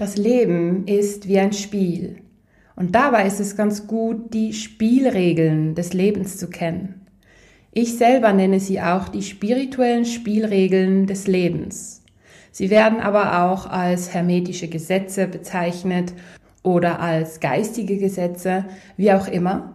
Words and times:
Das 0.00 0.16
Leben 0.16 0.86
ist 0.86 1.28
wie 1.28 1.38
ein 1.38 1.52
Spiel. 1.52 2.22
Und 2.74 2.94
dabei 2.94 3.26
ist 3.26 3.38
es 3.38 3.54
ganz 3.54 3.86
gut, 3.86 4.32
die 4.32 4.54
Spielregeln 4.54 5.74
des 5.74 5.92
Lebens 5.92 6.38
zu 6.38 6.48
kennen. 6.48 7.06
Ich 7.72 7.98
selber 7.98 8.32
nenne 8.32 8.60
sie 8.60 8.80
auch 8.80 9.08
die 9.08 9.20
spirituellen 9.20 10.06
Spielregeln 10.06 11.06
des 11.06 11.26
Lebens. 11.26 12.02
Sie 12.50 12.70
werden 12.70 12.98
aber 12.98 13.44
auch 13.44 13.66
als 13.66 14.14
hermetische 14.14 14.68
Gesetze 14.68 15.26
bezeichnet 15.26 16.14
oder 16.62 17.00
als 17.00 17.38
geistige 17.38 17.98
Gesetze, 17.98 18.64
wie 18.96 19.12
auch 19.12 19.28
immer. 19.28 19.74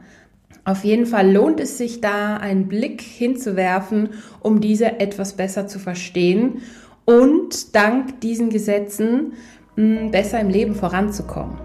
Auf 0.64 0.84
jeden 0.84 1.06
Fall 1.06 1.32
lohnt 1.32 1.60
es 1.60 1.78
sich 1.78 2.02
da, 2.02 2.38
einen 2.38 2.68
Blick 2.68 3.02
hinzuwerfen, 3.02 4.10
um 4.40 4.60
diese 4.60 5.00
etwas 5.00 5.34
besser 5.34 5.68
zu 5.68 5.78
verstehen 5.78 6.64
und 7.06 7.76
dank 7.76 8.20
diesen 8.22 8.50
Gesetzen 8.50 9.34
besser 9.76 10.40
im 10.40 10.50
Leben 10.50 10.74
voranzukommen. 10.74 11.58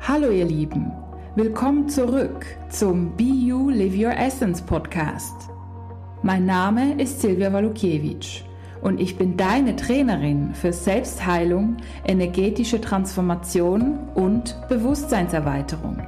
Hallo 0.00 0.30
ihr 0.30 0.44
Lieben, 0.44 0.92
willkommen 1.34 1.88
zurück 1.88 2.46
zum 2.68 3.16
Be 3.16 3.24
You 3.24 3.70
Live 3.70 3.96
Your 3.96 4.16
Essence 4.16 4.62
Podcast. 4.62 5.34
Mein 6.22 6.46
Name 6.46 7.02
ist 7.02 7.20
Silvia 7.20 7.52
Walukiewicz 7.52 8.42
und 8.80 9.00
ich 9.00 9.16
bin 9.16 9.36
deine 9.36 9.74
Trainerin 9.74 10.54
für 10.54 10.72
Selbstheilung, 10.72 11.78
energetische 12.06 12.80
Transformation 12.80 13.98
und 14.14 14.56
Bewusstseinserweiterung. 14.68 16.00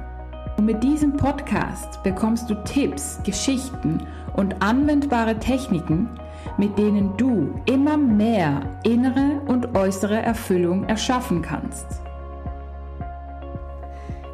Und 0.57 0.65
mit 0.65 0.81
diesem 0.83 1.17
Podcast 1.17 2.01
bekommst 2.03 2.49
du 2.49 2.55
Tipps, 2.63 3.19
Geschichten 3.25 4.07
und 4.37 4.61
anwendbare 4.61 5.37
Techniken, 5.37 6.09
mit 6.57 6.77
denen 6.77 7.15
du 7.17 7.53
immer 7.65 7.97
mehr 7.97 8.61
innere 8.83 9.41
und 9.47 9.75
äußere 9.75 10.21
Erfüllung 10.21 10.85
erschaffen 10.85 11.41
kannst. 11.41 11.85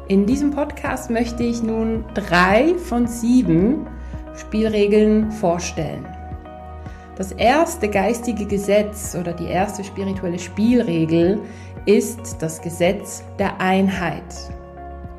In 0.08 0.26
diesem 0.26 0.50
Podcast 0.50 1.10
möchte 1.10 1.42
ich 1.42 1.62
nun 1.62 2.04
drei 2.12 2.74
von 2.74 3.06
sieben 3.06 3.86
Spielregeln 4.36 5.32
vorstellen. 5.32 6.06
Das 7.16 7.32
erste 7.32 7.88
geistige 7.88 8.44
Gesetz 8.44 9.16
oder 9.18 9.32
die 9.32 9.46
erste 9.46 9.84
spirituelle 9.84 10.38
Spielregel 10.38 11.40
ist 11.86 12.36
das 12.40 12.60
Gesetz 12.60 13.22
der 13.38 13.60
Einheit. 13.60 14.22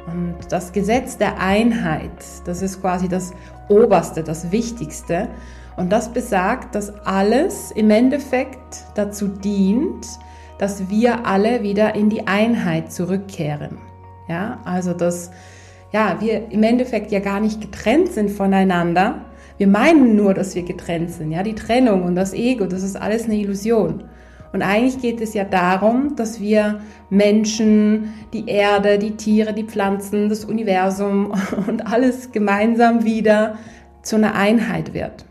Und 0.08 0.36
das 0.50 0.72
Gesetz 0.72 1.18
der 1.18 1.40
Einheit, 1.40 2.12
das 2.46 2.62
ist 2.62 2.82
quasi 2.82 3.08
das 3.08 3.34
Oberste, 3.70 4.24
das 4.24 4.52
Wichtigste. 4.52 5.30
Und 5.78 5.92
das 5.92 6.14
besagt, 6.14 6.76
dass 6.76 6.94
alles 7.06 7.72
im 7.72 7.90
Endeffekt 7.90 8.86
dazu 8.96 9.28
dient, 9.28 10.06
dass 10.58 10.90
wir 10.90 11.26
alle 11.26 11.64
wieder 11.64 11.96
in 11.96 12.10
die 12.10 12.28
Einheit 12.28 12.92
zurückkehren. 12.92 13.78
Ja, 14.28 14.60
also 14.64 14.94
dass 14.94 15.32
ja, 15.92 16.18
wir 16.20 16.52
im 16.52 16.64
Endeffekt 16.64 17.12
ja 17.12 17.20
gar 17.20 17.40
nicht 17.40 17.62
getrennt 17.62 18.12
sind 18.12 18.32
voneinander. 18.32 19.22
Wir 19.58 19.68
meinen 19.68 20.16
nur, 20.16 20.34
dass 20.34 20.56
wir 20.56 20.64
getrennt 20.64 21.12
sind. 21.12 21.32
Ja, 21.32 21.44
die 21.44 21.56
Trennung 21.56 22.04
und 22.04 22.16
das 22.16 22.34
Ego, 22.34 22.66
das 22.66 22.84
ist 22.84 22.96
alles 22.96 23.26
eine 23.26 23.36
Illusion. 23.36 24.04
Und 24.52 24.62
eigentlich 24.62 25.02
geht 25.02 25.22
es 25.22 25.34
ja 25.34 25.44
darum, 25.44 26.16
dass 26.16 26.40
wir 26.40 26.80
Menschen, 27.10 28.14
die 28.34 28.48
Erde, 28.48 28.98
die 28.98 29.18
Tiere, 29.18 29.54
die 29.54 29.66
Pflanzen, 29.66 30.30
das 30.30 30.46
Universum 30.46 31.34
und 31.68 31.86
alles 31.86 32.32
gemeinsam 32.32 33.04
wieder 33.04 33.58
zu 34.02 34.16
einer 34.16 34.36
Einheit 34.36 34.94
wird. 34.94 35.26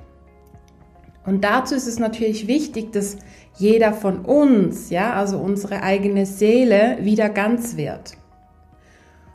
Und 1.27 1.45
dazu 1.45 1.75
ist 1.75 1.87
es 1.87 1.99
natürlich 1.99 2.47
wichtig, 2.47 2.93
dass 2.93 3.17
jeder 3.57 3.93
von 3.93 4.25
uns, 4.25 4.91
ja, 4.91 5.15
also 5.15 5.39
unsere 5.39 5.83
eigene 5.83 6.27
Seele 6.27 6.99
wieder 7.01 7.29
ganz 7.29 7.77
wird. 7.77 8.17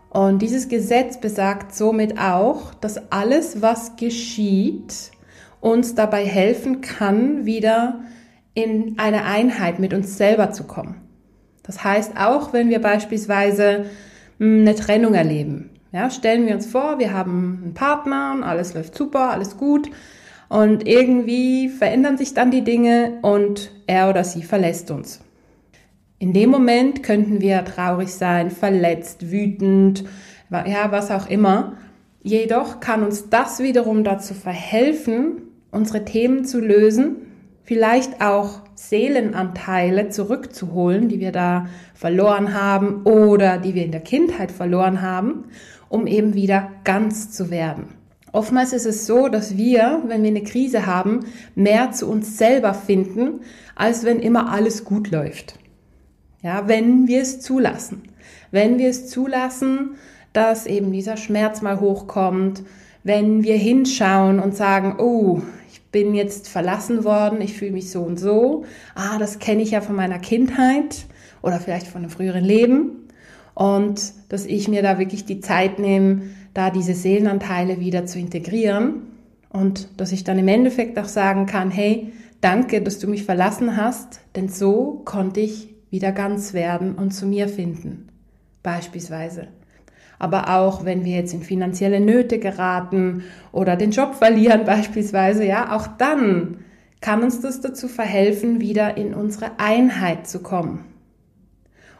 Und 0.09 0.41
dieses 0.41 0.67
Gesetz 0.67 1.19
besagt 1.19 1.73
somit 1.73 2.19
auch, 2.19 2.73
dass 2.75 3.11
alles, 3.11 3.61
was 3.61 3.95
geschieht, 3.95 5.11
uns 5.61 5.95
dabei 5.95 6.25
helfen 6.25 6.81
kann, 6.81 7.45
wieder 7.45 8.01
in 8.53 8.95
eine 8.97 9.25
Einheit 9.25 9.79
mit 9.79 9.93
uns 9.93 10.17
selber 10.17 10.51
zu 10.51 10.63
kommen. 10.63 11.01
Das 11.63 11.83
heißt, 11.83 12.17
auch 12.17 12.53
wenn 12.53 12.69
wir 12.69 12.81
beispielsweise 12.81 13.85
hm, 14.39 14.61
eine 14.61 14.75
Trennung 14.75 15.13
erleben, 15.13 15.71
ja, 15.91 16.09
stellen 16.09 16.45
wir 16.45 16.55
uns 16.55 16.67
vor, 16.67 16.99
wir 16.99 17.13
haben 17.13 17.61
einen 17.63 17.73
Partner 17.73 18.41
alles 18.43 18.75
läuft 18.75 18.95
super, 18.95 19.31
alles 19.31 19.57
gut 19.57 19.89
und 20.49 20.87
irgendwie 20.87 21.69
verändern 21.69 22.17
sich 22.17 22.33
dann 22.33 22.51
die 22.51 22.63
Dinge 22.63 23.19
und 23.21 23.71
er 23.87 24.09
oder 24.09 24.23
sie 24.23 24.43
verlässt 24.43 24.91
uns. 24.91 25.21
In 26.17 26.33
dem 26.33 26.49
Moment 26.49 27.01
könnten 27.03 27.39
wir 27.39 27.63
traurig 27.63 28.09
sein, 28.09 28.51
verletzt, 28.51 29.31
wütend, 29.31 30.03
ja, 30.51 30.91
was 30.91 31.11
auch 31.11 31.29
immer. 31.29 31.77
Jedoch 32.21 32.81
kann 32.81 33.03
uns 33.03 33.29
das 33.29 33.59
wiederum 33.59 34.03
dazu 34.03 34.33
verhelfen, 34.33 35.43
unsere 35.71 36.03
Themen 36.03 36.43
zu 36.43 36.59
lösen, 36.59 37.17
vielleicht 37.63 38.21
auch 38.21 38.61
Seelenanteile 38.75 40.09
zurückzuholen, 40.09 41.07
die 41.07 41.19
wir 41.19 41.31
da 41.31 41.67
verloren 41.93 42.53
haben 42.53 43.03
oder 43.03 43.57
die 43.57 43.75
wir 43.75 43.85
in 43.85 43.91
der 43.91 44.01
Kindheit 44.01 44.51
verloren 44.51 45.01
haben, 45.01 45.45
um 45.87 46.07
eben 46.07 46.33
wieder 46.33 46.71
ganz 46.83 47.31
zu 47.31 47.51
werden. 47.51 47.98
Oftmals 48.31 48.73
ist 48.73 48.85
es 48.85 49.05
so, 49.05 49.27
dass 49.27 49.57
wir, 49.57 50.03
wenn 50.07 50.23
wir 50.23 50.29
eine 50.29 50.43
Krise 50.43 50.85
haben, 50.85 51.25
mehr 51.55 51.91
zu 51.91 52.07
uns 52.07 52.37
selber 52.37 52.73
finden, 52.73 53.41
als 53.75 54.03
wenn 54.03 54.19
immer 54.19 54.51
alles 54.51 54.83
gut 54.83 55.11
läuft. 55.11 55.55
Ja, 56.41 56.67
wenn 56.67 57.07
wir 57.07 57.21
es 57.21 57.41
zulassen. 57.41 58.03
Wenn 58.51 58.77
wir 58.77 58.89
es 58.89 59.07
zulassen, 59.07 59.95
dass 60.33 60.65
eben 60.65 60.91
dieser 60.91 61.17
Schmerz 61.17 61.61
mal 61.61 61.79
hochkommt, 61.79 62.63
wenn 63.03 63.43
wir 63.43 63.55
hinschauen 63.55 64.39
und 64.39 64.55
sagen, 64.55 64.95
oh, 64.99 65.41
bin 65.91 66.13
jetzt 66.13 66.47
verlassen 66.47 67.03
worden, 67.03 67.41
ich 67.41 67.53
fühle 67.53 67.71
mich 67.71 67.89
so 67.89 68.01
und 68.01 68.19
so. 68.19 68.65
Ah, 68.95 69.17
das 69.17 69.39
kenne 69.39 69.61
ich 69.61 69.71
ja 69.71 69.81
von 69.81 69.95
meiner 69.95 70.19
Kindheit 70.19 71.05
oder 71.41 71.59
vielleicht 71.59 71.87
von 71.87 72.01
einem 72.01 72.11
früheren 72.11 72.43
Leben. 72.43 73.07
Und 73.55 74.13
dass 74.29 74.45
ich 74.45 74.67
mir 74.67 74.83
da 74.83 74.99
wirklich 74.99 75.25
die 75.25 75.39
Zeit 75.39 75.79
nehme, 75.79 76.21
da 76.53 76.69
diese 76.69 76.93
Seelenanteile 76.93 77.79
wieder 77.79 78.05
zu 78.05 78.19
integrieren 78.19 79.03
und 79.49 79.87
dass 79.97 80.11
ich 80.11 80.23
dann 80.23 80.39
im 80.39 80.47
Endeffekt 80.47 80.97
auch 80.99 81.05
sagen 81.05 81.45
kann, 81.45 81.71
hey, 81.71 82.11
danke, 82.41 82.81
dass 82.81 82.99
du 82.99 83.07
mich 83.07 83.23
verlassen 83.23 83.77
hast, 83.77 84.21
denn 84.35 84.49
so 84.49 85.01
konnte 85.05 85.39
ich 85.39 85.73
wieder 85.89 86.11
ganz 86.11 86.53
werden 86.53 86.95
und 86.95 87.11
zu 87.11 87.25
mir 87.25 87.47
finden. 87.47 88.09
Beispielsweise 88.63 89.47
aber 90.19 90.49
auch 90.57 90.83
wenn 90.83 91.05
wir 91.05 91.15
jetzt 91.15 91.33
in 91.33 91.41
finanzielle 91.41 92.01
Nöte 92.01 92.39
geraten 92.39 93.23
oder 93.53 93.77
den 93.77 93.91
Job 93.91 94.15
verlieren 94.15 94.65
beispielsweise, 94.65 95.45
ja, 95.45 95.75
auch 95.75 95.87
dann 95.87 96.57
kann 97.01 97.23
uns 97.23 97.39
das 97.39 97.61
dazu 97.61 97.87
verhelfen, 97.87 98.59
wieder 98.59 98.97
in 98.97 99.13
unsere 99.13 99.57
Einheit 99.57 100.27
zu 100.27 100.43
kommen. 100.43 100.83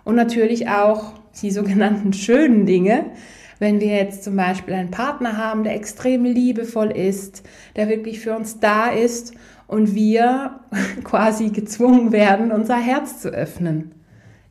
Und 0.04 0.16
natürlich 0.16 0.68
auch 0.68 1.14
die 1.42 1.52
sogenannten 1.52 2.12
schönen 2.12 2.66
Dinge, 2.66 3.06
wenn 3.60 3.80
wir 3.80 3.96
jetzt 3.96 4.24
zum 4.24 4.36
Beispiel 4.36 4.74
einen 4.74 4.92
Partner 4.92 5.38
haben, 5.38 5.64
der 5.64 5.76
extrem 5.76 6.24
liebevoll 6.24 6.92
ist, 6.92 7.44
der 7.76 7.90
wirklich 7.90 8.20
für 8.20 8.36
uns 8.36 8.60
da 8.60 8.90
ist 8.90 9.34
und 9.68 9.94
wir 9.94 10.62
quasi 11.04 11.50
gezwungen 11.50 12.12
werden, 12.12 12.52
unser 12.52 12.78
Herz 12.78 13.22
zu 13.22 13.30
öffnen. 13.30 13.92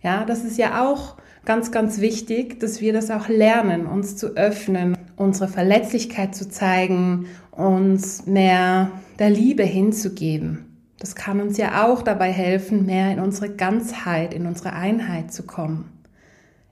Ja, 0.03 0.25
das 0.25 0.45
ist 0.45 0.59
ja 0.59 0.87
auch 0.87 1.17
ganz, 1.45 1.73
ganz 1.73 2.01
wichtig, 2.01 2.61
dass 2.61 2.81
wir 2.81 2.93
das 2.93 3.11
auch 3.11 3.29
lernen, 3.29 3.87
uns 3.87 4.17
zu 4.17 4.37
öffnen, 4.37 4.97
unsere 5.17 5.49
Verletzlichkeit 5.49 6.35
zu 6.35 6.49
zeigen, 6.49 7.27
uns 7.51 8.27
mehr 8.27 8.93
der 9.19 9.31
Liebe 9.31 9.65
hinzugeben. 9.65 10.67
Das 11.01 11.15
kann 11.15 11.41
uns 11.41 11.57
ja 11.57 11.87
auch 11.87 12.03
dabei 12.03 12.31
helfen, 12.31 12.87
mehr 12.87 13.13
in 13.13 13.21
unsere 13.21 13.51
Ganzheit, 13.51 14.35
in 14.35 14.47
unsere 14.47 14.73
Einheit 14.73 15.33
zu 15.33 15.45
kommen. 15.45 15.93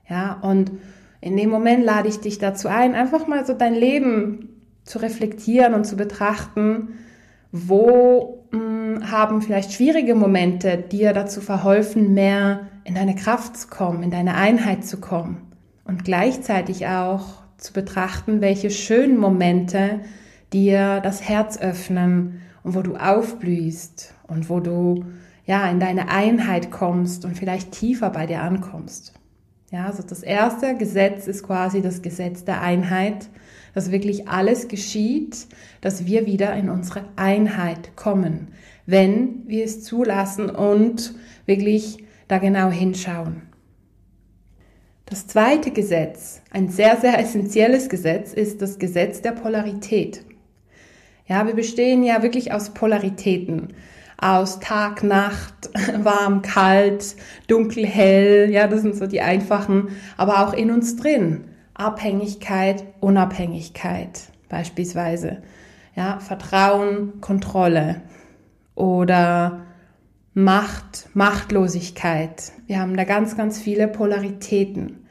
Ja, 0.09 0.33
und 0.41 0.71
in 1.21 1.35
dem 1.35 1.49
Moment 1.49 1.83
lade 1.83 2.09
ich 2.09 2.19
dich 2.19 2.37
dazu 2.37 2.67
ein, 2.67 2.95
einfach 2.95 3.27
mal 3.27 3.45
so 3.45 3.53
dein 3.53 3.73
Leben 3.73 4.49
zu 4.83 4.99
reflektieren 4.99 5.73
und 5.73 5.85
zu 5.85 5.95
betrachten, 5.97 6.89
wo 7.51 8.45
mh, 8.51 8.59
hm, 8.59 9.11
haben 9.11 9.41
vielleicht 9.41 9.73
schwierige 9.73 10.15
Momente 10.15 10.77
dir 10.77 11.13
dazu 11.13 11.41
verholfen, 11.41 12.13
mehr 12.13 12.67
in 12.83 12.95
deine 12.95 13.15
Kraft 13.15 13.57
zu 13.57 13.67
kommen, 13.67 14.03
in 14.03 14.11
deine 14.11 14.35
Einheit 14.35 14.85
zu 14.85 14.99
kommen 14.99 15.41
und 15.85 16.03
gleichzeitig 16.03 16.87
auch 16.87 17.43
zu 17.57 17.73
betrachten, 17.73 18.41
welche 18.41 18.69
schönen 18.69 19.17
Momente 19.17 20.01
dir 20.53 20.99
das 21.01 21.27
Herz 21.27 21.59
öffnen 21.59 22.41
und 22.63 22.75
wo 22.75 22.81
du 22.81 22.95
aufblühst 22.95 24.13
und 24.27 24.49
wo 24.49 24.59
du 24.59 25.05
ja 25.45 25.69
in 25.69 25.79
deine 25.79 26.09
Einheit 26.09 26.71
kommst 26.71 27.25
und 27.25 27.37
vielleicht 27.37 27.71
tiefer 27.71 28.09
bei 28.09 28.25
dir 28.25 28.41
ankommst. 28.41 29.13
Ja, 29.71 29.85
also 29.85 30.01
das 30.01 30.23
erste 30.23 30.77
Gesetz 30.77 31.27
ist 31.27 31.43
quasi 31.43 31.81
das 31.81 32.01
Gesetz 32.01 32.45
der 32.45 32.61
Einheit, 32.61 33.27
dass 33.73 33.91
wirklich 33.91 34.29
alles 34.29 34.69
geschieht, 34.69 35.47
dass 35.81 36.05
wir 36.05 36.25
wieder 36.25 36.53
in 36.55 36.69
unsere 36.69 37.03
Einheit 37.17 37.95
kommen, 37.97 38.47
wenn 38.85 39.45
wir 39.45 39.65
es 39.65 39.83
zulassen 39.83 40.49
und 40.49 41.13
wirklich 41.45 42.03
da 42.29 42.37
genau 42.37 42.69
hinschauen. 42.69 43.41
Das 45.05 45.27
zweite 45.27 45.71
Gesetz, 45.71 46.41
ein 46.51 46.69
sehr, 46.69 46.97
sehr 46.97 47.19
essentielles 47.19 47.87
Gesetz, 47.89 48.33
ist 48.33 48.61
das 48.61 48.79
Gesetz 48.79 49.21
der 49.21 49.31
Polarität. 49.31 50.23
Ja, 51.27 51.45
wir 51.45 51.55
bestehen 51.55 52.03
ja 52.03 52.23
wirklich 52.23 52.53
aus 52.53 52.73
Polaritäten. 52.73 53.73
Aus 54.17 54.59
Tag, 54.59 55.03
Nacht, 55.03 55.69
warm, 56.03 56.41
kalt, 56.41 57.15
dunkel, 57.47 57.85
hell. 57.85 58.49
Ja, 58.51 58.67
das 58.67 58.81
sind 58.81 58.95
so 58.95 59.07
die 59.07 59.21
einfachen, 59.21 59.89
aber 60.17 60.45
auch 60.45 60.53
in 60.53 60.71
uns 60.71 60.95
drin. 60.95 61.45
Abhängigkeit, 61.75 62.83
Unabhängigkeit 62.99 64.29
beispielsweise. 64.49 65.43
Ja, 65.95 66.19
Vertrauen, 66.19 67.21
Kontrolle 67.21 68.01
oder 68.75 69.65
Macht, 70.33 71.09
Machtlosigkeit. 71.13 72.51
Wir 72.67 72.79
haben 72.79 72.95
da 72.95 73.03
ganz, 73.03 73.35
ganz 73.35 73.59
viele 73.59 73.87
Polaritäten. 73.87 75.07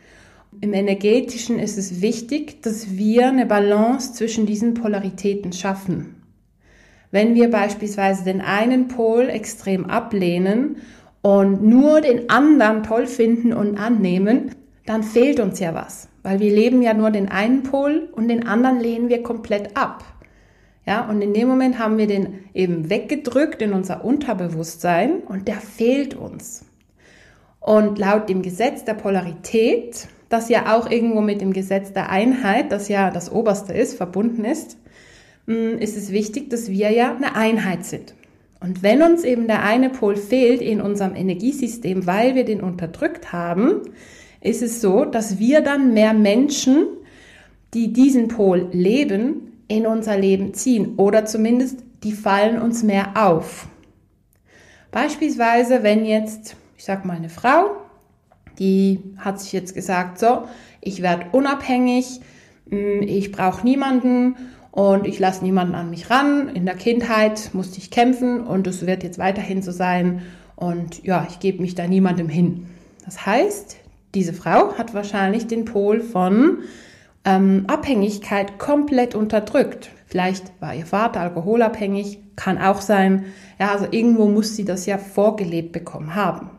Im 0.61 0.73
energetischen 0.73 1.58
ist 1.58 1.76
es 1.76 2.00
wichtig, 2.00 2.62
dass 2.62 2.97
wir 2.97 3.29
eine 3.29 3.47
Balance 3.47 4.14
zwischen 4.14 4.47
diesen 4.47 4.75
Polaritäten 4.75 5.53
schaffen. 5.53 6.16
Wenn 7.17 7.35
wir 7.35 7.51
beispielsweise 7.51 8.25
den 8.25 8.43
einen 8.43 8.89
Pol 8.89 9.31
extrem 9.31 9.87
ablehnen 9.87 10.77
und 11.23 11.63
nur 11.63 12.03
den 12.03 12.29
anderen 12.29 12.83
toll 12.83 13.07
finden 13.07 13.55
und 13.55 13.79
annehmen, 13.79 14.51
dann 14.85 15.03
fehlt 15.03 15.41
uns 15.41 15.59
ja 15.59 15.73
was, 15.73 16.11
weil 16.23 16.41
wir 16.41 16.55
leben 16.55 16.83
ja 16.83 16.93
nur 16.93 17.11
den 17.11 17.31
einen 17.31 17.63
Pol 17.63 18.11
und 18.13 18.29
den 18.29 18.47
anderen 18.47 18.81
lehnen 18.81 19.09
wir 19.09 19.23
komplett 19.23 19.79
ab. 19.79 20.05
Ja, 20.85 21.09
und 21.09 21.23
in 21.23 21.33
dem 21.33 21.49
Moment 21.49 21.79
haben 21.79 21.97
wir 21.97 22.07
den 22.07 22.41
eben 22.53 22.91
weggedrückt 22.91 23.63
in 23.63 23.73
unser 23.73 24.05
Unterbewusstsein 24.05 25.21
und 25.27 25.49
der 25.49 25.63
fehlt 25.63 26.15
uns. 26.15 26.67
Und 27.61 27.99
laut 27.99 28.29
dem 28.29 28.43
Gesetz 28.43 28.85
der 28.85 28.93
Polarität, 28.93 30.07
das 30.29 30.51
ja 30.51 30.77
auch 30.77 30.91
irgendwo 30.91 31.23
mit 31.23 31.41
dem 31.41 31.55
Gesetz 31.55 31.95
der 31.95 32.11
Einheit, 32.11 32.73
das 32.73 32.91
ja 32.91 33.11
das 33.11 33.33
Oberste 33.33 33.73
ist, 33.73 33.95
verbunden 33.95 34.45
ist, 34.45 34.77
ist 35.46 35.96
es 35.96 36.10
wichtig, 36.10 36.50
dass 36.50 36.69
wir 36.69 36.90
ja 36.90 37.14
eine 37.14 37.37
Einheit 37.37 37.84
sind. 37.84 38.14
Und 38.60 38.82
wenn 38.82 39.02
uns 39.02 39.22
eben 39.22 39.46
der 39.46 39.62
eine 39.62 39.90
Pol 39.90 40.16
fehlt 40.16 40.60
in 40.60 40.81
unserem 40.81 41.14
Energiesystem, 41.14 42.06
weil 42.06 42.34
wir 42.34 42.44
den 42.44 42.60
unterdrückt 42.60 43.32
haben, 43.32 43.82
ist 44.40 44.62
es 44.62 44.81
so, 44.81 45.04
dass 45.04 45.38
wir 45.38 45.60
dann 45.60 45.94
mehr 45.94 46.14
Menschen, 46.14 46.87
die 47.75 47.93
diesen 47.93 48.28
Pol 48.28 48.69
leben, 48.72 49.52
in 49.69 49.87
unser 49.87 50.16
Leben 50.16 50.54
ziehen 50.54 50.94
oder 50.96 51.25
zumindest 51.25 51.81
die 52.02 52.12
fallen 52.12 52.60
uns 52.60 52.82
mehr 52.82 53.12
auf. 53.16 53.66
Beispielsweise, 54.93 55.82
wenn 55.82 56.04
jetzt, 56.04 56.56
ich 56.76 56.84
sag 56.84 57.04
mal, 57.04 57.16
eine 57.16 57.28
Frau, 57.28 57.70
die 58.58 59.00
hat 59.19 59.40
sich 59.40 59.52
jetzt 59.52 59.75
gesagt, 59.75 60.19
so, 60.19 60.44
ich 60.81 61.02
werde 61.02 61.26
unabhängig, 61.32 62.20
hm, 62.70 63.02
ich 63.02 63.32
brauche 63.32 63.66
niemanden 63.66 64.37
und 64.76 65.06
ich 65.06 65.19
lasse 65.19 65.43
niemanden 65.43 65.75
an 65.75 65.88
mich 65.88 66.11
ran. 66.11 66.50
In 66.50 66.67
der 66.67 66.75
Kindheit 66.75 67.55
musste 67.55 67.78
ich 67.78 67.90
kämpfen 67.90 68.43
und 68.43 68.67
es 68.67 68.87
wird 68.87 69.02
jetzt 69.02 69.19
weiterhin 69.19 69.62
so 69.62 69.73
sein 69.73 70.20
und 70.55 71.02
ja, 71.02 71.26
ich 71.31 71.40
gebe 71.40 71.62
mich 71.62 71.75
da 71.75 71.87
niemandem 71.87 72.28
hin. 72.28 72.67
Das 73.02 73.25
heißt, 73.25 73.78
diese 74.14 74.34
Frau 74.34 74.75
hat 74.75 74.93
wahrscheinlich 74.93 75.46
den 75.46 75.64
Pol 75.64 76.00
von 76.00 76.58
ähm, 77.25 77.64
Abhängigkeit 77.69 78.58
komplett 78.58 79.14
unterdrückt. 79.14 79.88
Vielleicht 80.05 80.52
war 80.61 80.75
ihr 80.75 80.84
Vater 80.84 81.20
alkoholabhängig, 81.20 82.19
kann 82.37 82.58
auch 82.58 82.82
sein. 82.82 83.25
Ja, 83.58 83.72
also 83.72 83.87
irgendwo 83.90 84.29
muss 84.29 84.56
sie 84.56 84.67
das 84.67 84.84
ja 84.84 84.99
vorgelebt 84.99 85.72
bekommen 85.72 86.14
haben. 86.14 86.50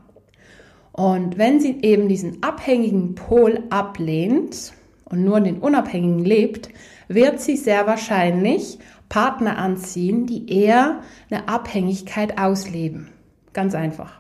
Und 0.91 1.37
wenn 1.37 1.59
sie 1.59 1.81
eben 1.83 2.09
diesen 2.09 2.41
abhängigen 2.41 3.13
Pol 3.13 3.61
ablehnt 3.69 4.73
und 5.05 5.23
nur 5.23 5.39
den 5.39 5.59
unabhängigen 5.59 6.25
lebt, 6.25 6.69
wird 7.07 7.39
sie 7.39 7.57
sehr 7.57 7.88
wahrscheinlich 7.88 8.80
Partner 9.09 9.57
anziehen, 9.57 10.25
die 10.25 10.51
eher 10.51 11.01
eine 11.30 11.48
Abhängigkeit 11.48 12.38
ausleben. 12.38 13.09
Ganz 13.54 13.74
einfach. 13.75 14.19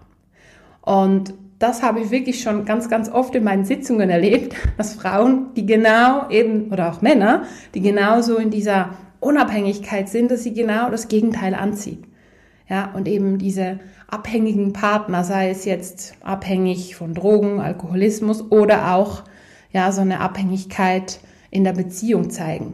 Und 0.81 1.33
das 1.59 1.81
habe 1.83 1.99
ich 1.99 2.11
wirklich 2.11 2.41
schon 2.41 2.65
ganz, 2.65 2.89
ganz 2.89 3.09
oft 3.09 3.33
in 3.35 3.43
meinen 3.43 3.65
Sitzungen 3.65 4.09
erlebt, 4.09 4.55
dass 4.77 4.93
Frauen, 4.93 5.53
die 5.55 5.65
genau 5.65 6.29
eben, 6.29 6.71
oder 6.71 6.89
auch 6.89 7.01
Männer, 7.01 7.43
die 7.73 7.81
genauso 7.81 8.37
in 8.37 8.51
dieser 8.51 8.91
Unabhängigkeit 9.19 10.07
sind, 10.09 10.31
dass 10.31 10.43
sie 10.43 10.53
genau 10.53 10.89
das 10.89 11.07
Gegenteil 11.07 11.55
anziehen. 11.55 12.05
Ja, 12.69 12.91
und 12.93 13.07
eben 13.07 13.37
diese 13.37 13.79
abhängigen 14.07 14.73
Partner, 14.73 15.23
sei 15.23 15.49
es 15.49 15.65
jetzt 15.65 16.15
abhängig 16.21 16.95
von 16.95 17.13
Drogen, 17.13 17.59
Alkoholismus 17.59 18.51
oder 18.51 18.93
auch, 18.93 19.23
ja, 19.71 19.91
so 19.91 20.01
eine 20.01 20.19
Abhängigkeit 20.19 21.19
in 21.51 21.63
der 21.63 21.73
Beziehung 21.73 22.29
zeigen. 22.29 22.73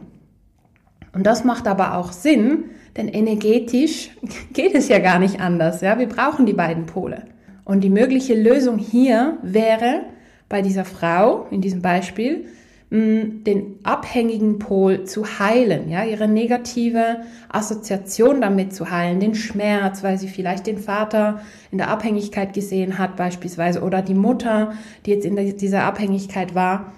Und 1.12 1.24
das 1.26 1.44
macht 1.44 1.66
aber 1.66 1.96
auch 1.96 2.12
Sinn, 2.12 2.64
denn 2.96 3.08
energetisch 3.08 4.10
geht 4.52 4.74
es 4.74 4.88
ja 4.88 4.98
gar 4.98 5.18
nicht 5.18 5.40
anders, 5.40 5.80
ja. 5.80 5.98
Wir 5.98 6.08
brauchen 6.08 6.46
die 6.46 6.52
beiden 6.52 6.86
Pole. 6.86 7.24
Und 7.64 7.82
die 7.82 7.90
mögliche 7.90 8.34
Lösung 8.34 8.78
hier 8.78 9.38
wäre 9.42 10.02
bei 10.48 10.60
dieser 10.60 10.84
Frau, 10.84 11.46
in 11.50 11.60
diesem 11.60 11.80
Beispiel, 11.80 12.46
den 12.90 13.80
abhängigen 13.82 14.60
Pol 14.60 15.02
zu 15.02 15.40
heilen, 15.40 15.90
ja, 15.90 16.04
ihre 16.04 16.28
negative 16.28 17.22
Assoziation 17.48 18.40
damit 18.40 18.72
zu 18.72 18.90
heilen, 18.90 19.18
den 19.18 19.34
Schmerz, 19.34 20.04
weil 20.04 20.16
sie 20.16 20.28
vielleicht 20.28 20.68
den 20.68 20.78
Vater 20.78 21.40
in 21.72 21.78
der 21.78 21.88
Abhängigkeit 21.88 22.52
gesehen 22.52 22.96
hat 22.96 23.16
beispielsweise 23.16 23.82
oder 23.82 24.00
die 24.00 24.14
Mutter, 24.14 24.74
die 25.06 25.10
jetzt 25.10 25.24
in 25.24 25.56
dieser 25.56 25.82
Abhängigkeit 25.82 26.54
war, 26.54 26.92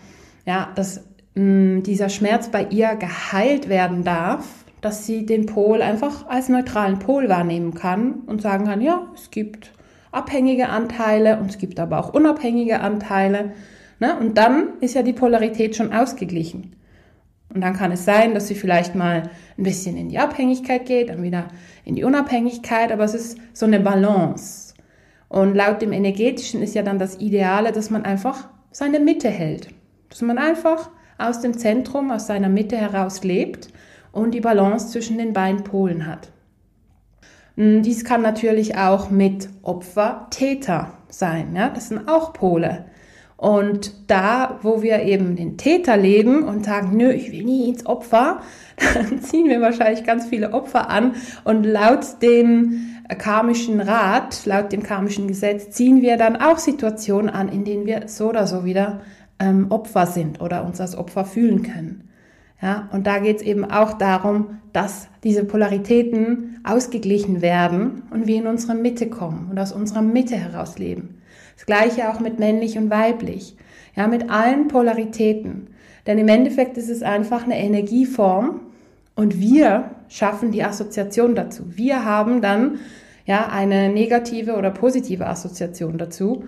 ja, 0.44 0.68
dass 0.74 1.02
mh, 1.36 1.82
dieser 1.82 2.08
Schmerz 2.08 2.48
bei 2.48 2.66
ihr 2.70 2.96
geheilt 2.96 3.68
werden 3.68 4.02
darf, 4.02 4.46
dass 4.80 5.06
sie 5.06 5.24
den 5.24 5.46
Pol 5.46 5.82
einfach 5.82 6.26
als 6.28 6.48
neutralen 6.48 6.98
Pol 6.98 7.28
wahrnehmen 7.28 7.74
kann 7.74 8.22
und 8.26 8.42
sagen 8.42 8.66
kann, 8.66 8.80
ja, 8.80 9.06
es 9.14 9.30
gibt 9.30 9.72
abhängige 10.12 10.68
Anteile 10.68 11.38
und 11.38 11.50
es 11.50 11.58
gibt 11.58 11.78
aber 11.78 11.98
auch 11.98 12.14
unabhängige 12.14 12.80
Anteile. 12.80 13.52
Ne? 14.00 14.18
Und 14.18 14.38
dann 14.38 14.74
ist 14.80 14.94
ja 14.94 15.02
die 15.02 15.12
Polarität 15.12 15.76
schon 15.76 15.92
ausgeglichen. 15.92 16.76
Und 17.54 17.60
dann 17.60 17.74
kann 17.74 17.92
es 17.92 18.04
sein, 18.04 18.34
dass 18.34 18.48
sie 18.48 18.54
vielleicht 18.54 18.94
mal 18.94 19.30
ein 19.56 19.62
bisschen 19.62 19.96
in 19.96 20.08
die 20.08 20.18
Abhängigkeit 20.18 20.84
geht, 20.84 21.08
dann 21.08 21.22
wieder 21.22 21.48
in 21.84 21.94
die 21.94 22.04
Unabhängigkeit, 22.04 22.92
aber 22.92 23.04
es 23.04 23.14
ist 23.14 23.38
so 23.52 23.66
eine 23.66 23.80
Balance. 23.80 24.74
Und 25.28 25.54
laut 25.54 25.80
dem 25.80 25.92
Energetischen 25.92 26.62
ist 26.62 26.74
ja 26.74 26.82
dann 26.82 26.98
das 26.98 27.18
Ideale, 27.18 27.72
dass 27.72 27.90
man 27.90 28.04
einfach 28.04 28.48
seine 28.70 29.00
Mitte 29.00 29.28
hält. 29.28 29.68
Dass 30.10 30.22
man 30.22 30.38
einfach 30.38 30.90
aus 31.18 31.40
dem 31.40 31.56
Zentrum, 31.56 32.10
aus 32.10 32.26
seiner 32.26 32.48
Mitte 32.48 32.76
heraus 32.76 33.24
lebt 33.24 33.68
und 34.12 34.32
die 34.32 34.40
Balance 34.40 34.88
zwischen 34.88 35.18
den 35.18 35.32
beiden 35.32 35.64
Polen 35.64 36.06
hat. 36.06 36.30
Hm, 37.56 37.82
dies 37.82 38.04
kann 38.04 38.22
natürlich 38.22 38.76
auch 38.76 39.10
mit 39.10 39.48
Opfer, 39.62 40.26
Täter 40.30 40.92
sein. 41.08 41.54
Ja? 41.54 41.70
Das 41.70 41.88
sind 41.88 42.08
auch 42.08 42.32
Pole. 42.32 42.86
Und 43.36 44.10
da, 44.10 44.58
wo 44.62 44.82
wir 44.82 45.02
eben 45.02 45.36
den 45.36 45.58
Täter 45.58 45.98
leben 45.98 46.42
und 46.42 46.64
sagen, 46.64 46.96
nö, 46.96 47.10
ich 47.10 47.32
will 47.32 47.44
nie 47.44 47.68
ins 47.68 47.84
Opfer, 47.84 48.40
dann 48.94 49.20
ziehen 49.20 49.48
wir 49.48 49.60
wahrscheinlich 49.60 50.04
ganz 50.04 50.26
viele 50.26 50.52
Opfer 50.52 50.88
an. 50.88 51.16
Und 51.44 51.64
laut 51.64 52.22
dem 52.22 52.95
karmischen 53.14 53.80
Rat, 53.80 54.44
laut 54.46 54.72
dem 54.72 54.82
karmischen 54.82 55.28
Gesetz, 55.28 55.70
ziehen 55.70 56.02
wir 56.02 56.16
dann 56.16 56.36
auch 56.36 56.58
Situationen 56.58 57.30
an, 57.30 57.48
in 57.48 57.64
denen 57.64 57.86
wir 57.86 58.08
so 58.08 58.28
oder 58.28 58.46
so 58.46 58.64
wieder 58.64 59.00
ähm, 59.38 59.66
Opfer 59.70 60.06
sind 60.06 60.40
oder 60.40 60.64
uns 60.64 60.80
als 60.80 60.96
Opfer 60.96 61.24
fühlen 61.24 61.62
können. 61.62 62.08
Ja, 62.60 62.88
und 62.92 63.06
da 63.06 63.18
geht 63.18 63.36
es 63.36 63.42
eben 63.42 63.64
auch 63.64 63.92
darum, 63.94 64.58
dass 64.72 65.08
diese 65.22 65.44
Polaritäten 65.44 66.60
ausgeglichen 66.64 67.42
werden 67.42 68.04
und 68.10 68.26
wir 68.26 68.36
in 68.36 68.46
unsere 68.46 68.74
Mitte 68.74 69.08
kommen 69.08 69.48
und 69.50 69.58
aus 69.58 69.72
unserer 69.72 70.02
Mitte 70.02 70.36
heraus 70.36 70.78
leben. 70.78 71.22
Das 71.54 71.66
gleiche 71.66 72.10
auch 72.10 72.20
mit 72.20 72.38
männlich 72.38 72.78
und 72.78 72.90
weiblich. 72.90 73.56
Ja, 73.94 74.08
mit 74.08 74.30
allen 74.30 74.68
Polaritäten. 74.68 75.68
Denn 76.06 76.18
im 76.18 76.28
Endeffekt 76.28 76.76
ist 76.76 76.90
es 76.90 77.02
einfach 77.02 77.44
eine 77.44 77.58
Energieform 77.58 78.60
und 79.16 79.40
wir 79.40 79.90
schaffen 80.08 80.52
die 80.52 80.62
Assoziation 80.62 81.34
dazu. 81.34 81.64
Wir 81.76 82.04
haben 82.04 82.40
dann 82.40 82.78
ja 83.24 83.48
eine 83.48 83.88
negative 83.88 84.54
oder 84.54 84.70
positive 84.70 85.26
Assoziation 85.26 85.98
dazu. 85.98 86.44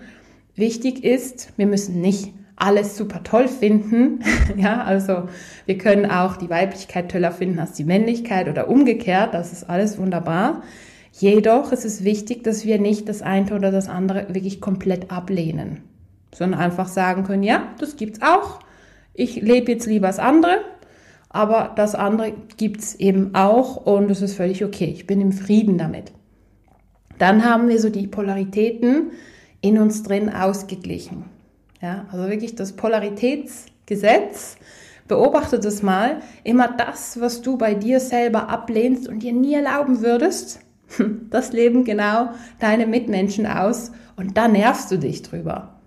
Wichtig 0.54 1.02
ist, 1.02 1.52
wir 1.56 1.66
müssen 1.66 2.00
nicht 2.00 2.32
alles 2.56 2.96
super 2.96 3.22
toll 3.22 3.48
finden. 3.48 4.20
ja, 4.56 4.82
also 4.82 5.28
wir 5.66 5.78
können 5.78 6.10
auch 6.10 6.36
die 6.36 6.50
Weiblichkeit 6.50 7.10
toller 7.10 7.32
finden 7.32 7.58
als 7.58 7.72
die 7.72 7.84
Männlichkeit 7.84 8.48
oder 8.48 8.68
umgekehrt. 8.68 9.34
Das 9.34 9.52
ist 9.52 9.68
alles 9.68 9.98
wunderbar. 9.98 10.62
Jedoch 11.12 11.72
ist 11.72 11.84
es 11.84 12.04
wichtig, 12.04 12.44
dass 12.44 12.64
wir 12.64 12.78
nicht 12.78 13.08
das 13.08 13.22
eine 13.22 13.54
oder 13.54 13.72
das 13.72 13.88
andere 13.88 14.26
wirklich 14.28 14.60
komplett 14.60 15.10
ablehnen, 15.10 15.80
sondern 16.34 16.60
einfach 16.60 16.86
sagen 16.88 17.24
können, 17.24 17.42
ja, 17.42 17.68
das 17.78 17.96
gibt's 17.96 18.20
auch. 18.22 18.60
Ich 19.14 19.40
lebe 19.40 19.72
jetzt 19.72 19.86
lieber 19.86 20.08
das 20.08 20.18
andere, 20.18 20.60
aber 21.38 21.70
das 21.76 21.94
andere 21.94 22.32
gibt's 22.56 22.96
eben 22.96 23.36
auch 23.36 23.76
und 23.76 24.10
es 24.10 24.22
ist 24.22 24.34
völlig 24.34 24.64
okay. 24.64 24.92
Ich 24.92 25.06
bin 25.06 25.20
im 25.20 25.30
Frieden 25.30 25.78
damit. 25.78 26.10
Dann 27.18 27.44
haben 27.44 27.68
wir 27.68 27.78
so 27.78 27.90
die 27.90 28.08
Polaritäten 28.08 29.12
in 29.60 29.78
uns 29.78 30.02
drin 30.02 30.30
ausgeglichen. 30.30 31.26
Ja, 31.80 32.06
also 32.10 32.28
wirklich 32.28 32.56
das 32.56 32.72
Polaritätsgesetz. 32.72 34.56
Beobachte 35.06 35.60
das 35.60 35.80
mal. 35.80 36.22
Immer 36.42 36.74
das, 36.76 37.20
was 37.20 37.40
du 37.40 37.56
bei 37.56 37.74
dir 37.74 38.00
selber 38.00 38.48
ablehnst 38.48 39.06
und 39.06 39.22
dir 39.22 39.32
nie 39.32 39.54
erlauben 39.54 40.02
würdest, 40.02 40.58
das 41.30 41.52
leben 41.52 41.84
genau 41.84 42.30
deine 42.58 42.88
Mitmenschen 42.88 43.46
aus 43.46 43.92
und 44.16 44.36
da 44.36 44.48
nervst 44.48 44.90
du 44.90 44.98
dich 44.98 45.22
drüber. 45.22 45.77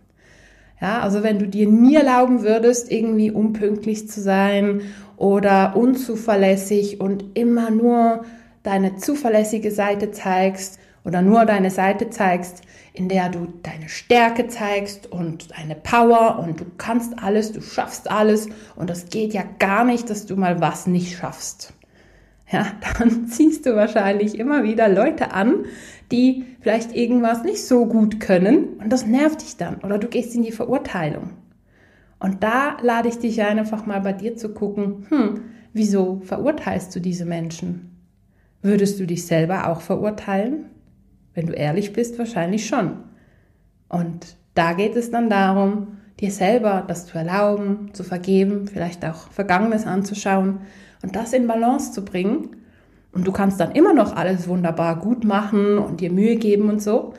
Ja, 0.81 1.01
also 1.01 1.21
wenn 1.21 1.37
du 1.37 1.47
dir 1.47 1.67
nie 1.67 1.95
erlauben 1.95 2.41
würdest, 2.41 2.91
irgendwie 2.91 3.29
unpünktlich 3.29 4.09
zu 4.09 4.19
sein 4.19 4.81
oder 5.15 5.75
unzuverlässig 5.75 6.99
und 6.99 7.37
immer 7.37 7.69
nur 7.69 8.25
deine 8.63 8.95
zuverlässige 8.95 9.69
Seite 9.69 10.09
zeigst 10.09 10.79
oder 11.05 11.21
nur 11.21 11.45
deine 11.45 11.69
Seite 11.69 12.09
zeigst, 12.09 12.63
in 12.93 13.09
der 13.09 13.29
du 13.29 13.47
deine 13.61 13.89
Stärke 13.89 14.47
zeigst 14.47 15.11
und 15.11 15.49
deine 15.55 15.75
Power 15.75 16.39
und 16.39 16.59
du 16.59 16.65
kannst 16.77 17.13
alles, 17.21 17.51
du 17.51 17.61
schaffst 17.61 18.09
alles 18.09 18.49
und 18.75 18.89
das 18.89 19.09
geht 19.09 19.33
ja 19.33 19.43
gar 19.59 19.85
nicht, 19.85 20.09
dass 20.09 20.25
du 20.25 20.35
mal 20.35 20.61
was 20.61 20.87
nicht 20.87 21.15
schaffst. 21.15 21.73
Ja, 22.51 22.67
dann 22.99 23.27
ziehst 23.27 23.65
du 23.65 23.75
wahrscheinlich 23.75 24.37
immer 24.37 24.63
wieder 24.63 24.89
Leute 24.89 25.33
an, 25.33 25.65
die 26.11 26.45
vielleicht 26.59 26.95
irgendwas 26.95 27.43
nicht 27.43 27.65
so 27.65 27.85
gut 27.85 28.19
können 28.19 28.77
und 28.79 28.89
das 28.89 29.05
nervt 29.05 29.41
dich 29.41 29.57
dann 29.57 29.77
oder 29.77 29.97
du 29.97 30.07
gehst 30.07 30.35
in 30.35 30.43
die 30.43 30.51
Verurteilung. 30.51 31.31
Und 32.19 32.43
da 32.43 32.77
lade 32.81 33.09
ich 33.09 33.17
dich 33.17 33.41
ein, 33.41 33.57
einfach 33.57 33.85
mal 33.85 34.01
bei 34.01 34.13
dir 34.13 34.35
zu 34.35 34.53
gucken, 34.53 35.07
hm, 35.09 35.41
wieso 35.73 36.21
verurteilst 36.23 36.95
du 36.95 36.99
diese 36.99 37.25
Menschen? 37.25 37.97
Würdest 38.61 38.99
du 38.99 39.07
dich 39.07 39.25
selber 39.25 39.69
auch 39.69 39.81
verurteilen? 39.81 40.65
Wenn 41.33 41.47
du 41.47 41.53
ehrlich 41.53 41.93
bist, 41.93 42.19
wahrscheinlich 42.19 42.67
schon. 42.67 42.97
Und 43.89 44.35
da 44.53 44.73
geht 44.73 44.95
es 44.95 45.09
dann 45.09 45.29
darum, 45.29 45.97
dir 46.19 46.31
selber 46.31 46.83
das 46.87 47.07
zu 47.07 47.17
erlauben, 47.17 47.89
zu 47.93 48.03
vergeben, 48.03 48.67
vielleicht 48.67 49.03
auch 49.05 49.31
Vergangenes 49.31 49.87
anzuschauen 49.87 50.59
und 51.01 51.15
das 51.15 51.33
in 51.33 51.47
Balance 51.47 51.91
zu 51.91 52.05
bringen 52.05 52.55
und 53.11 53.27
du 53.27 53.31
kannst 53.31 53.59
dann 53.59 53.71
immer 53.71 53.93
noch 53.93 54.15
alles 54.15 54.47
wunderbar 54.47 54.99
gut 54.99 55.23
machen 55.23 55.77
und 55.77 56.01
dir 56.01 56.11
Mühe 56.11 56.35
geben 56.35 56.69
und 56.69 56.81
so, 56.81 57.13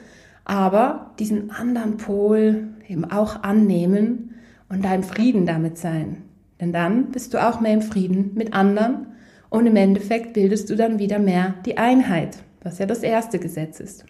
aber 0.45 1.13
diesen 1.19 1.51
anderen 1.51 1.97
Pol 1.97 2.69
eben 2.89 3.05
auch 3.05 3.43
annehmen 3.43 4.35
und 4.69 4.85
da 4.85 4.95
im 4.95 5.03
Frieden 5.03 5.47
damit 5.47 5.79
sein. 5.79 6.23
Denn 6.61 6.73
dann 6.73 7.11
bist 7.11 7.35
du 7.35 7.47
auch 7.47 7.61
mehr 7.61 7.75
im 7.75 7.83
Frieden 7.83 8.33
mit 8.35 8.55
anderen 8.55 9.09
und 9.51 9.67
im 9.67 9.77
Endeffekt 9.77 10.33
bildest 10.33 10.71
du 10.71 10.77
dann 10.77 10.99
wieder 10.99 11.19
mehr 11.19 11.55
die 11.67 11.77
Einheit, 11.77 12.39
was 12.63 12.79
ja 12.79 12.87
das 12.87 13.01
erste 13.01 13.39
Gesetz 13.39 13.81
ist. 13.81 14.07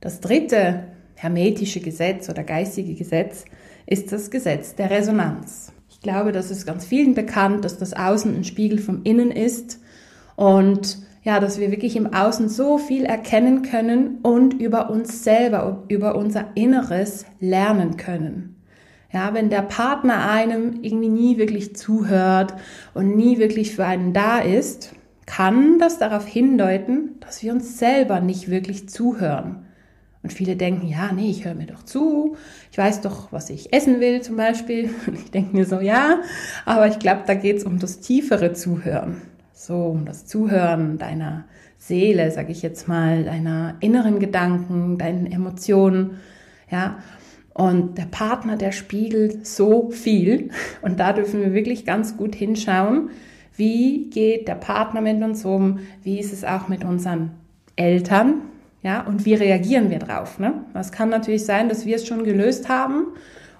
Das 0.00 0.20
dritte 0.20 0.84
hermetische 1.20 1.80
Gesetz 1.80 2.30
oder 2.30 2.42
geistige 2.42 2.94
Gesetz 2.94 3.44
ist 3.84 4.10
das 4.10 4.30
Gesetz 4.30 4.74
der 4.74 4.90
Resonanz. 4.90 5.70
Ich 5.90 6.00
glaube, 6.00 6.32
das 6.32 6.50
ist 6.50 6.64
ganz 6.64 6.86
vielen 6.86 7.14
bekannt, 7.14 7.64
dass 7.64 7.76
das 7.76 7.92
Außen 7.92 8.34
ein 8.34 8.44
Spiegel 8.44 8.78
vom 8.78 9.02
Innen 9.04 9.30
ist 9.30 9.80
und 10.34 10.98
ja, 11.22 11.38
dass 11.38 11.60
wir 11.60 11.70
wirklich 11.70 11.96
im 11.96 12.14
Außen 12.14 12.48
so 12.48 12.78
viel 12.78 13.04
erkennen 13.04 13.60
können 13.60 14.20
und 14.22 14.54
über 14.54 14.88
uns 14.88 15.22
selber, 15.22 15.84
über 15.88 16.14
unser 16.14 16.46
Inneres 16.54 17.26
lernen 17.38 17.98
können. 17.98 18.56
Ja, 19.12 19.34
wenn 19.34 19.50
der 19.50 19.62
Partner 19.62 20.30
einem 20.30 20.82
irgendwie 20.82 21.10
nie 21.10 21.36
wirklich 21.36 21.76
zuhört 21.76 22.54
und 22.94 23.14
nie 23.14 23.38
wirklich 23.38 23.74
für 23.74 23.84
einen 23.84 24.14
da 24.14 24.38
ist, 24.38 24.94
kann 25.26 25.78
das 25.78 25.98
darauf 25.98 26.26
hindeuten, 26.26 27.16
dass 27.20 27.42
wir 27.42 27.52
uns 27.52 27.78
selber 27.78 28.20
nicht 28.20 28.50
wirklich 28.50 28.88
zuhören. 28.88 29.66
Und 30.22 30.32
viele 30.32 30.54
denken, 30.54 30.86
ja, 30.86 31.12
nee, 31.12 31.30
ich 31.30 31.46
höre 31.46 31.54
mir 31.54 31.66
doch 31.66 31.82
zu, 31.82 32.36
ich 32.70 32.76
weiß 32.76 33.00
doch, 33.00 33.32
was 33.32 33.48
ich 33.48 33.72
essen 33.72 34.00
will 34.00 34.20
zum 34.20 34.36
Beispiel. 34.36 34.90
Und 35.06 35.14
ich 35.14 35.30
denke 35.30 35.56
mir 35.56 35.64
so, 35.64 35.80
ja, 35.80 36.20
aber 36.66 36.88
ich 36.88 36.98
glaube, 36.98 37.22
da 37.26 37.34
geht 37.34 37.56
es 37.56 37.64
um 37.64 37.78
das 37.78 38.00
tiefere 38.00 38.52
Zuhören. 38.52 39.22
So, 39.52 39.86
um 39.86 40.04
das 40.04 40.26
Zuhören 40.26 40.98
deiner 40.98 41.44
Seele, 41.78 42.30
sage 42.30 42.52
ich 42.52 42.62
jetzt 42.62 42.86
mal, 42.88 43.24
deiner 43.24 43.76
inneren 43.80 44.18
Gedanken, 44.18 44.98
deinen 44.98 45.26
Emotionen, 45.26 46.18
ja. 46.70 46.98
Und 47.52 47.98
der 47.98 48.04
Partner, 48.04 48.56
der 48.56 48.72
spiegelt 48.72 49.46
so 49.46 49.90
viel. 49.90 50.50
Und 50.82 51.00
da 51.00 51.12
dürfen 51.12 51.40
wir 51.40 51.52
wirklich 51.52 51.84
ganz 51.84 52.16
gut 52.16 52.34
hinschauen, 52.34 53.10
wie 53.56 54.08
geht 54.10 54.48
der 54.48 54.54
Partner 54.54 55.00
mit 55.00 55.22
uns 55.22 55.44
um, 55.44 55.80
wie 56.02 56.18
ist 56.18 56.32
es 56.32 56.44
auch 56.44 56.68
mit 56.68 56.84
unseren 56.84 57.32
Eltern, 57.76 58.42
ja, 58.82 59.02
und 59.02 59.24
wie 59.24 59.34
reagieren 59.34 59.90
wir 59.90 59.98
drauf? 59.98 60.38
Ne? 60.38 60.54
Es 60.74 60.92
kann 60.92 61.10
natürlich 61.10 61.44
sein, 61.44 61.68
dass 61.68 61.84
wir 61.84 61.96
es 61.96 62.06
schon 62.06 62.24
gelöst 62.24 62.68
haben 62.68 63.08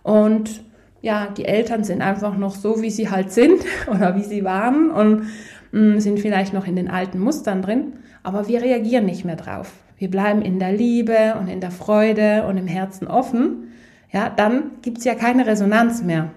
und 0.03 0.63
ja, 1.03 1.29
die 1.29 1.45
Eltern 1.45 1.85
sind 1.85 2.03
einfach 2.03 2.37
noch 2.37 2.55
so, 2.55 2.83
wie 2.83 2.91
sie 2.91 3.11
halt 3.11 3.33
sind 3.33 3.63
oder 3.87 4.17
wie 4.17 4.25
sie 4.25 4.45
waren 4.45 4.91
und 4.91 5.27
mh, 5.73 5.97
mm, 5.97 6.01
sind 6.01 6.21
vielleicht 6.21 6.53
noch 6.53 6.67
in 6.67 6.77
den 6.77 6.91
alten 6.91 7.19
Mustern 7.19 7.63
drin, 7.63 7.95
aber 8.23 8.49
wir 8.49 8.63
reagieren 8.63 9.07
nicht 9.07 9.25
mehr 9.25 9.37
drauf. 9.37 9.73
Wir 9.97 10.11
bleiben 10.11 10.41
in 10.41 10.59
der 10.59 10.73
Liebe 10.73 11.37
und 11.39 11.49
in 11.49 11.61
der 11.61 11.71
Freude 11.71 12.47
und 12.47 12.57
im 12.57 12.67
Herzen 12.67 13.07
offen. 13.07 13.73
Ja, 14.11 14.31
dann 14.31 14.71
gibt's 14.81 15.05
ja 15.05 15.15
keine 15.15 15.47
Resonanz 15.47 16.03
mehr. 16.03 16.31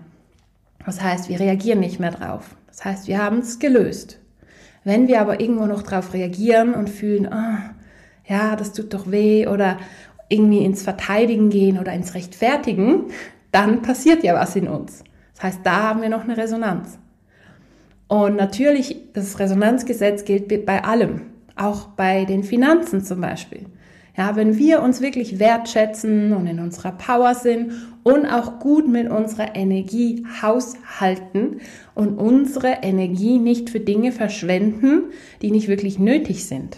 Das 0.85 1.01
heißt, 1.01 1.29
wir 1.29 1.39
reagieren 1.39 1.79
nicht 1.79 1.97
mehr 1.97 2.11
drauf. 2.11 2.57
Das 2.67 2.83
heißt, 2.83 3.07
wir 3.07 3.23
haben 3.23 3.39
es 3.39 3.59
gelöst. 3.59 4.19
Wenn 4.83 5.07
wir 5.07 5.21
aber 5.21 5.39
irgendwo 5.39 5.65
noch 5.65 5.81
drauf 5.81 6.13
reagieren 6.13 6.73
und 6.73 6.89
fühlen, 6.89 7.31
ah, 7.31 7.73
ja, 8.25 8.55
das 8.55 8.73
tut 8.73 8.93
doch 8.93 9.11
weh 9.11 9.47
oder 9.47 9.77
irgendwie 10.29 10.63
ins 10.63 10.83
Verteidigen 10.83 11.49
gehen 11.49 11.77
oder 11.77 11.93
ins 11.93 12.15
Rechtfertigen, 12.15 13.05
dann 13.51 13.81
passiert 13.81 14.23
ja 14.23 14.33
was 14.33 14.55
in 14.55 14.67
uns. 14.67 15.03
Das 15.35 15.43
heißt, 15.43 15.59
da 15.63 15.83
haben 15.83 16.01
wir 16.01 16.09
noch 16.09 16.23
eine 16.23 16.37
Resonanz. 16.37 16.97
Und 18.07 18.35
natürlich, 18.35 18.97
das 19.13 19.39
Resonanzgesetz 19.39 20.25
gilt 20.25 20.65
bei 20.65 20.83
allem, 20.83 21.21
auch 21.55 21.87
bei 21.89 22.25
den 22.25 22.43
Finanzen 22.43 23.03
zum 23.03 23.21
Beispiel. 23.21 23.65
Ja, 24.15 24.35
wenn 24.35 24.57
wir 24.57 24.83
uns 24.83 25.01
wirklich 25.01 25.39
wertschätzen 25.39 26.33
und 26.33 26.45
in 26.45 26.59
unserer 26.59 26.91
Power 26.91 27.33
sind 27.33 27.71
und 28.03 28.27
auch 28.27 28.59
gut 28.59 28.87
mit 28.87 29.09
unserer 29.09 29.55
Energie 29.55 30.23
haushalten 30.41 31.61
und 31.95 32.19
unsere 32.19 32.79
Energie 32.83 33.39
nicht 33.39 33.71
für 33.71 33.79
Dinge 33.79 34.11
verschwenden, 34.11 35.05
die 35.41 35.49
nicht 35.49 35.67
wirklich 35.67 35.97
nötig 35.97 36.45
sind 36.45 36.77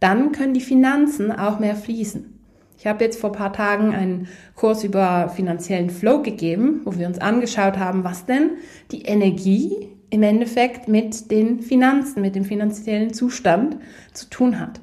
dann 0.00 0.32
können 0.32 0.54
die 0.54 0.60
Finanzen 0.60 1.32
auch 1.32 1.58
mehr 1.58 1.76
fließen. 1.76 2.32
Ich 2.78 2.86
habe 2.86 3.04
jetzt 3.04 3.20
vor 3.20 3.30
ein 3.30 3.36
paar 3.36 3.52
Tagen 3.52 3.94
einen 3.94 4.28
Kurs 4.54 4.84
über 4.84 5.30
finanziellen 5.30 5.90
Flow 5.90 6.22
gegeben, 6.22 6.82
wo 6.84 6.98
wir 6.98 7.06
uns 7.06 7.18
angeschaut 7.18 7.78
haben, 7.78 8.04
was 8.04 8.26
denn 8.26 8.50
die 8.92 9.02
Energie 9.02 9.88
im 10.10 10.22
Endeffekt 10.22 10.86
mit 10.86 11.30
den 11.30 11.60
Finanzen, 11.60 12.20
mit 12.20 12.36
dem 12.36 12.44
finanziellen 12.44 13.12
Zustand 13.12 13.78
zu 14.12 14.28
tun 14.28 14.60
hat. 14.60 14.80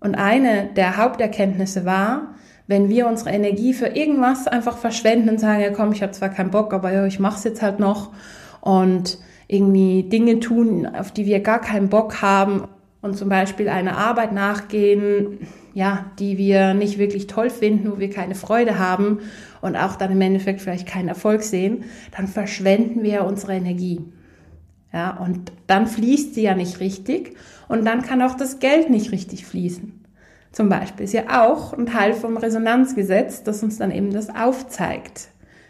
Und 0.00 0.14
eine 0.14 0.70
der 0.74 0.96
Haupterkenntnisse 0.96 1.84
war, 1.84 2.34
wenn 2.66 2.88
wir 2.88 3.06
unsere 3.06 3.30
Energie 3.30 3.74
für 3.74 3.88
irgendwas 3.88 4.46
einfach 4.46 4.78
verschwenden 4.78 5.28
und 5.28 5.40
sagen, 5.40 5.60
ja 5.60 5.70
komm, 5.70 5.92
ich 5.92 6.02
habe 6.02 6.12
zwar 6.12 6.30
keinen 6.30 6.50
Bock, 6.50 6.72
aber 6.72 6.92
ja, 6.92 7.04
ich 7.04 7.20
mache 7.20 7.36
es 7.36 7.44
jetzt 7.44 7.62
halt 7.62 7.78
noch 7.78 8.12
und 8.62 9.18
irgendwie 9.48 10.04
Dinge 10.04 10.40
tun, 10.40 10.86
auf 10.86 11.12
die 11.12 11.26
wir 11.26 11.40
gar 11.40 11.60
keinen 11.60 11.90
Bock 11.90 12.22
haben 12.22 12.64
und 13.04 13.18
zum 13.18 13.28
Beispiel 13.28 13.68
einer 13.68 13.98
Arbeit 13.98 14.32
nachgehen, 14.32 15.46
ja, 15.74 16.06
die 16.18 16.38
wir 16.38 16.72
nicht 16.72 16.96
wirklich 16.96 17.26
toll 17.26 17.50
finden, 17.50 17.92
wo 17.92 17.98
wir 17.98 18.08
keine 18.08 18.34
Freude 18.34 18.78
haben 18.78 19.18
und 19.60 19.76
auch 19.76 19.96
dann 19.96 20.10
im 20.10 20.20
Endeffekt 20.22 20.62
vielleicht 20.62 20.88
keinen 20.88 21.08
Erfolg 21.08 21.42
sehen, 21.42 21.84
dann 22.16 22.28
verschwenden 22.28 23.02
wir 23.02 23.24
unsere 23.24 23.52
Energie. 23.52 24.00
Ja, 24.90 25.18
und 25.18 25.52
dann 25.66 25.86
fließt 25.86 26.34
sie 26.34 26.44
ja 26.44 26.54
nicht 26.54 26.80
richtig 26.80 27.36
und 27.68 27.84
dann 27.84 28.00
kann 28.00 28.22
auch 28.22 28.38
das 28.38 28.58
Geld 28.58 28.88
nicht 28.88 29.12
richtig 29.12 29.44
fließen. 29.44 30.02
Zum 30.50 30.70
Beispiel 30.70 31.04
ist 31.04 31.12
ja 31.12 31.44
auch 31.44 31.74
ein 31.74 31.84
Teil 31.84 32.14
vom 32.14 32.38
Resonanzgesetz, 32.38 33.42
das 33.42 33.62
uns 33.62 33.76
dann 33.76 33.90
eben 33.90 34.12
das 34.14 34.34
aufzeigt. 34.34 35.28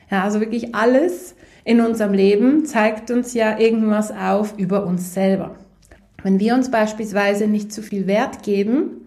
Ja, 0.08 0.22
also 0.22 0.38
wirklich 0.38 0.76
alles 0.76 1.34
in 1.64 1.80
unserem 1.80 2.12
Leben 2.12 2.64
zeigt 2.64 3.10
uns 3.10 3.34
ja 3.34 3.58
irgendwas 3.58 4.12
auf 4.12 4.56
über 4.56 4.86
uns 4.86 5.14
selber. 5.14 5.56
Wenn 6.24 6.40
wir 6.40 6.54
uns 6.54 6.70
beispielsweise 6.70 7.46
nicht 7.46 7.70
zu 7.70 7.82
viel 7.82 8.06
Wert 8.06 8.42
geben 8.42 9.06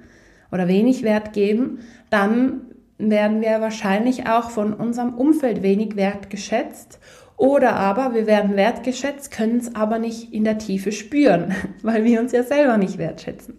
oder 0.52 0.68
wenig 0.68 1.02
Wert 1.02 1.34
geben, 1.34 1.80
dann 2.12 2.62
werden 3.00 3.42
wir 3.42 3.60
wahrscheinlich 3.60 4.28
auch 4.28 4.52
von 4.52 4.72
unserem 4.74 5.16
Umfeld 5.16 5.64
wenig 5.64 5.96
wertgeschätzt 5.96 7.00
oder 7.36 7.76
aber 7.76 8.14
wir 8.14 8.28
werden 8.28 8.56
wertgeschätzt, 8.56 9.32
können 9.32 9.58
es 9.58 9.76
aber 9.76 9.98
nicht 9.98 10.32
in 10.32 10.44
der 10.44 10.60
Tiefe 10.60 10.92
spüren, 10.92 11.56
weil 11.82 12.04
wir 12.04 12.22
uns 12.22 12.32
ja 12.32 12.44
selber 12.44 12.78
nicht 12.78 13.00
wertschätzen. 13.00 13.56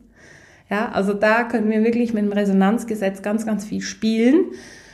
Ja, 0.71 0.91
also 0.93 1.13
da 1.13 1.43
können 1.43 1.71
wir 1.71 1.83
wirklich 1.83 2.15
mit 2.15 2.25
dem 2.25 2.33
Resonanzgesetz 2.33 3.23
ganz, 3.23 3.45
ganz 3.45 3.65
viel 3.65 3.81
spielen 3.81 4.53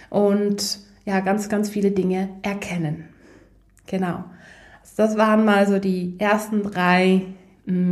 und 0.08 0.78
ja, 1.04 1.20
ganz, 1.20 1.50
ganz 1.50 1.68
viele 1.68 1.90
Dinge 1.90 2.30
erkennen. 2.40 3.08
Genau. 3.86 4.24
Also 4.80 4.94
das 4.96 5.18
waren 5.18 5.44
mal 5.44 5.66
so 5.66 5.78
die 5.78 6.14
ersten 6.18 6.62
drei 6.62 7.22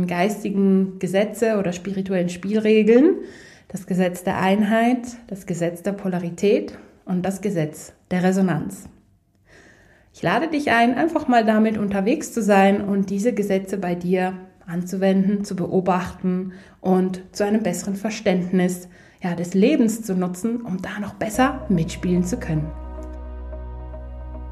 geistigen 0.07 0.99
Gesetze 0.99 1.57
oder 1.57 1.73
spirituellen 1.73 2.29
Spielregeln, 2.29 3.17
Das 3.67 3.87
Gesetz 3.87 4.23
der 4.23 4.39
Einheit, 4.39 4.99
das 5.27 5.47
Gesetz 5.47 5.81
der 5.81 5.93
Polarität 5.93 6.77
und 7.05 7.23
das 7.23 7.41
Gesetz 7.41 7.93
der 8.11 8.21
Resonanz. 8.21 8.87
Ich 10.13 10.21
lade 10.21 10.47
dich 10.47 10.69
ein, 10.69 10.93
einfach 10.93 11.27
mal 11.27 11.43
damit 11.43 11.79
unterwegs 11.79 12.33
zu 12.33 12.43
sein 12.43 12.81
und 12.81 13.09
diese 13.09 13.33
Gesetze 13.33 13.79
bei 13.79 13.95
dir 13.95 14.33
anzuwenden, 14.67 15.43
zu 15.43 15.55
beobachten 15.55 16.53
und 16.81 17.23
zu 17.31 17.45
einem 17.45 17.63
besseren 17.63 17.95
Verständnis 17.95 18.89
ja, 19.23 19.33
des 19.33 19.55
Lebens 19.55 20.03
zu 20.03 20.13
nutzen, 20.13 20.61
um 20.61 20.81
da 20.81 20.99
noch 20.99 21.15
besser 21.15 21.65
mitspielen 21.69 22.23
zu 22.23 22.37
können. 22.37 22.82